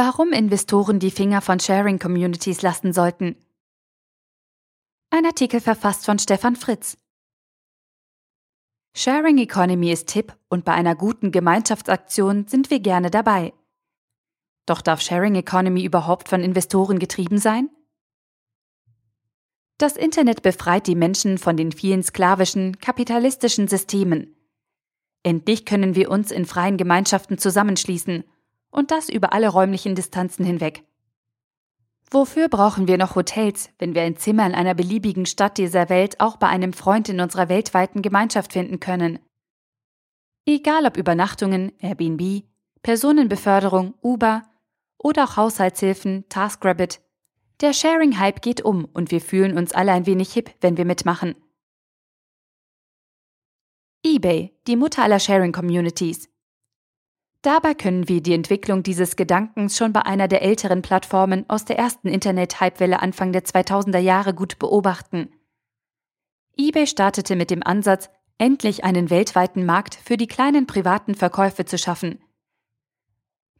[0.00, 3.34] Warum Investoren die Finger von Sharing Communities lassen sollten.
[5.10, 6.96] Ein Artikel verfasst von Stefan Fritz.
[8.94, 13.52] Sharing Economy ist Tipp und bei einer guten Gemeinschaftsaktion sind wir gerne dabei.
[14.66, 17.68] Doch darf Sharing Economy überhaupt von Investoren getrieben sein?
[19.78, 24.36] Das Internet befreit die Menschen von den vielen sklavischen, kapitalistischen Systemen.
[25.24, 28.22] Endlich können wir uns in freien Gemeinschaften zusammenschließen
[28.70, 30.84] und das über alle räumlichen Distanzen hinweg.
[32.10, 36.20] Wofür brauchen wir noch Hotels, wenn wir ein Zimmer in einer beliebigen Stadt dieser Welt
[36.20, 39.18] auch bei einem Freund in unserer weltweiten Gemeinschaft finden können?
[40.46, 42.44] Egal ob Übernachtungen, Airbnb,
[42.82, 44.44] Personenbeförderung, Uber
[44.96, 47.00] oder auch Haushaltshilfen, TaskRabbit,
[47.60, 51.34] der Sharing-Hype geht um und wir fühlen uns alle ein wenig hip, wenn wir mitmachen.
[54.04, 56.30] eBay, die Mutter aller Sharing-Communities.
[57.42, 61.78] Dabei können wir die Entwicklung dieses Gedankens schon bei einer der älteren Plattformen aus der
[61.78, 65.30] ersten Internet-Hypewelle Anfang der 2000er Jahre gut beobachten.
[66.56, 71.78] eBay startete mit dem Ansatz, endlich einen weltweiten Markt für die kleinen privaten Verkäufe zu
[71.78, 72.20] schaffen.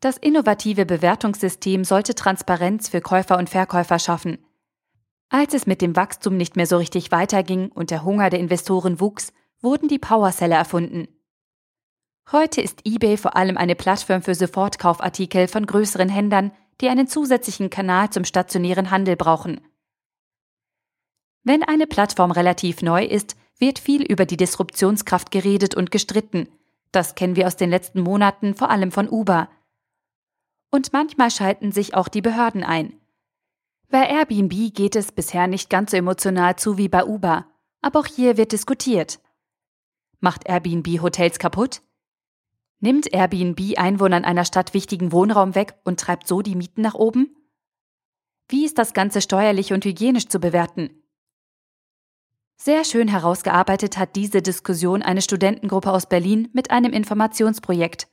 [0.00, 4.38] Das innovative Bewertungssystem sollte Transparenz für Käufer und Verkäufer schaffen.
[5.28, 9.00] Als es mit dem Wachstum nicht mehr so richtig weiterging und der Hunger der Investoren
[9.00, 11.08] wuchs, wurden die Powerseller erfunden.
[12.32, 17.70] Heute ist eBay vor allem eine Plattform für Sofortkaufartikel von größeren Händlern, die einen zusätzlichen
[17.70, 19.60] Kanal zum stationären Handel brauchen.
[21.44, 26.48] Wenn eine Plattform relativ neu ist, wird viel über die Disruptionskraft geredet und gestritten.
[26.90, 29.48] Das kennen wir aus den letzten Monaten vor allem von Uber.
[30.72, 33.00] Und manchmal schalten sich auch die Behörden ein.
[33.88, 37.46] Bei Airbnb geht es bisher nicht ganz so emotional zu wie bei Uber,
[37.82, 39.20] aber auch hier wird diskutiert.
[40.18, 41.82] Macht Airbnb Hotels kaputt?
[42.80, 47.34] Nimmt Airbnb Einwohnern einer Stadt wichtigen Wohnraum weg und treibt so die Mieten nach oben?
[48.48, 51.02] Wie ist das Ganze steuerlich und hygienisch zu bewerten?
[52.58, 58.08] Sehr schön herausgearbeitet hat diese Diskussion eine Studentengruppe aus Berlin mit einem Informationsprojekt.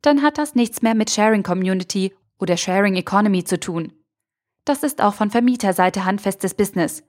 [0.01, 3.93] dann hat das nichts mehr mit Sharing Community oder Sharing Economy zu tun.
[4.65, 7.03] Das ist auch von Vermieterseite handfestes Business.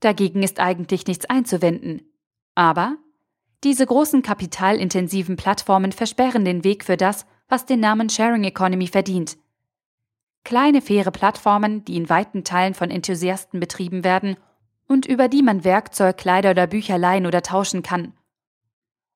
[0.00, 2.02] Dagegen ist eigentlich nichts einzuwenden.
[2.54, 2.96] Aber
[3.64, 9.38] diese großen kapitalintensiven Plattformen versperren den Weg für das, was den Namen Sharing Economy verdient.
[10.44, 14.36] Kleine faire Plattformen, die in weiten Teilen von Enthusiasten betrieben werden
[14.86, 18.12] und über die man Werkzeug, Kleider oder Bücher leihen oder tauschen kann.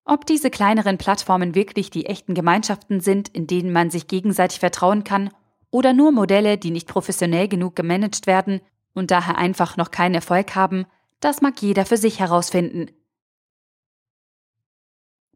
[0.05, 5.05] Ob diese kleineren Plattformen wirklich die echten Gemeinschaften sind, in denen man sich gegenseitig vertrauen
[5.05, 5.31] kann
[5.71, 8.61] oder nur Modelle, die nicht professionell genug gemanagt werden
[8.95, 10.87] und daher einfach noch keinen Erfolg haben,
[11.21, 12.91] das mag jeder für sich herausfinden.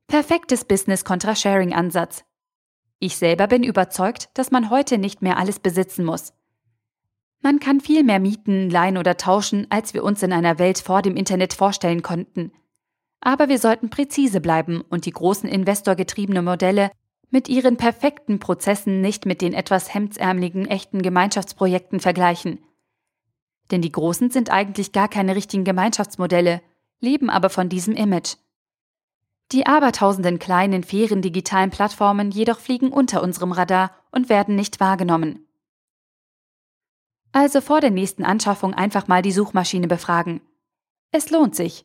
[0.07, 2.25] Perfektes Business kontra Sharing Ansatz.
[2.99, 6.33] Ich selber bin überzeugt, dass man heute nicht mehr alles besitzen muss.
[7.41, 11.03] Man kann viel mehr mieten, leihen oder tauschen, als wir uns in einer Welt vor
[11.03, 12.53] dem Internet vorstellen konnten.
[13.21, 16.91] Aber wir sollten präzise bleiben und die großen investorgetriebenen Modelle
[17.31, 22.59] mit ihren perfekten Prozessen nicht mit den etwas hemdsärmeligen echten Gemeinschaftsprojekten vergleichen.
[23.71, 26.63] Denn die Großen sind eigentlich gar keine richtigen Gemeinschaftsmodelle,
[27.01, 28.37] leben aber von diesem Image.
[29.53, 35.47] Die abertausenden kleinen, fairen digitalen Plattformen jedoch fliegen unter unserem Radar und werden nicht wahrgenommen.
[37.33, 40.41] Also vor der nächsten Anschaffung einfach mal die Suchmaschine befragen.
[41.11, 41.85] Es lohnt sich.